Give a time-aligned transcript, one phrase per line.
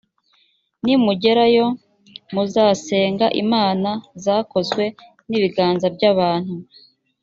[0.83, 1.65] nimugerayo,
[2.33, 3.89] muzasenga imana
[4.23, 4.83] zakozwe
[5.29, 6.53] n’ibiganza by’abantu